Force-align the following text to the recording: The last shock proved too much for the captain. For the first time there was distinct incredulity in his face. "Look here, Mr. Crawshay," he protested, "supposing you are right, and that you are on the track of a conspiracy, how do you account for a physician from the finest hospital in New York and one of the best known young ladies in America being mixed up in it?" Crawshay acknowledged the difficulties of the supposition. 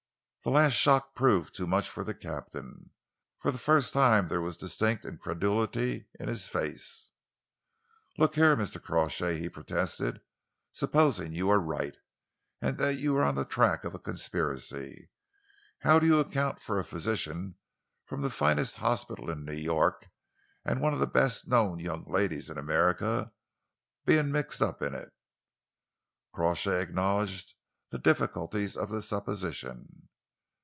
The 0.43 0.49
last 0.49 0.73
shock 0.73 1.13
proved 1.13 1.53
too 1.53 1.67
much 1.67 1.87
for 1.87 2.03
the 2.03 2.15
captain. 2.15 2.89
For 3.37 3.51
the 3.51 3.59
first 3.59 3.93
time 3.93 4.27
there 4.27 4.41
was 4.41 4.57
distinct 4.57 5.05
incredulity 5.05 6.07
in 6.19 6.29
his 6.29 6.47
face. 6.47 7.11
"Look 8.17 8.33
here, 8.33 8.55
Mr. 8.55 8.81
Crawshay," 8.81 9.37
he 9.37 9.49
protested, 9.49 10.19
"supposing 10.71 11.31
you 11.31 11.51
are 11.51 11.59
right, 11.59 11.95
and 12.59 12.79
that 12.79 12.95
you 12.97 13.15
are 13.17 13.23
on 13.23 13.35
the 13.35 13.45
track 13.45 13.83
of 13.83 13.93
a 13.93 13.99
conspiracy, 13.99 15.11
how 15.81 15.99
do 15.99 16.07
you 16.07 16.19
account 16.19 16.59
for 16.59 16.79
a 16.79 16.83
physician 16.83 17.53
from 18.07 18.23
the 18.23 18.31
finest 18.31 18.77
hospital 18.77 19.29
in 19.29 19.45
New 19.45 19.53
York 19.53 20.09
and 20.65 20.81
one 20.81 20.91
of 20.91 20.99
the 20.99 21.05
best 21.05 21.47
known 21.47 21.77
young 21.77 22.03
ladies 22.05 22.49
in 22.49 22.57
America 22.57 23.31
being 24.07 24.31
mixed 24.31 24.59
up 24.59 24.81
in 24.81 24.95
it?" 24.95 25.13
Crawshay 26.33 26.81
acknowledged 26.81 27.53
the 27.91 27.99
difficulties 27.99 28.75
of 28.75 28.89
the 28.89 29.03
supposition. 29.03 30.07